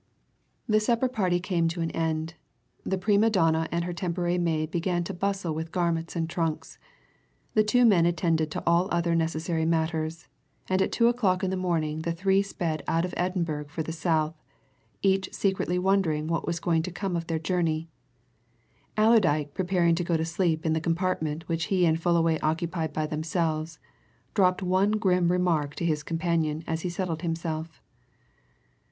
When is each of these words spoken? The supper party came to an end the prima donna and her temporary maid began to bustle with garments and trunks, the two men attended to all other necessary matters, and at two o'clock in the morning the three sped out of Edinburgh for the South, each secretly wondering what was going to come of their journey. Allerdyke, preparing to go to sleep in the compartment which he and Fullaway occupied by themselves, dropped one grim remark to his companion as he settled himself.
The 0.67 0.79
supper 0.79 1.07
party 1.07 1.39
came 1.39 1.67
to 1.67 1.81
an 1.81 1.91
end 1.91 2.33
the 2.83 2.97
prima 2.97 3.29
donna 3.29 3.69
and 3.71 3.85
her 3.85 3.93
temporary 3.93 4.39
maid 4.39 4.71
began 4.71 5.03
to 5.03 5.13
bustle 5.13 5.53
with 5.53 5.71
garments 5.71 6.15
and 6.15 6.27
trunks, 6.27 6.79
the 7.53 7.63
two 7.63 7.85
men 7.85 8.07
attended 8.07 8.49
to 8.49 8.63
all 8.65 8.89
other 8.91 9.13
necessary 9.13 9.63
matters, 9.63 10.27
and 10.67 10.81
at 10.81 10.91
two 10.91 11.07
o'clock 11.07 11.43
in 11.43 11.51
the 11.51 11.55
morning 11.55 11.99
the 11.99 12.13
three 12.13 12.41
sped 12.41 12.81
out 12.87 13.05
of 13.05 13.13
Edinburgh 13.15 13.65
for 13.67 13.83
the 13.83 13.91
South, 13.91 14.33
each 15.03 15.31
secretly 15.35 15.77
wondering 15.77 16.25
what 16.25 16.47
was 16.47 16.59
going 16.59 16.81
to 16.81 16.91
come 16.91 17.15
of 17.15 17.27
their 17.27 17.37
journey. 17.37 17.87
Allerdyke, 18.97 19.53
preparing 19.53 19.93
to 19.93 20.03
go 20.03 20.17
to 20.17 20.25
sleep 20.25 20.65
in 20.65 20.73
the 20.73 20.81
compartment 20.81 21.47
which 21.47 21.65
he 21.65 21.85
and 21.85 22.01
Fullaway 22.01 22.39
occupied 22.39 22.91
by 22.91 23.05
themselves, 23.05 23.77
dropped 24.33 24.63
one 24.63 24.93
grim 24.93 25.31
remark 25.31 25.75
to 25.75 25.85
his 25.85 26.01
companion 26.01 26.63
as 26.65 26.81
he 26.81 26.89
settled 26.89 27.21
himself. 27.21 27.83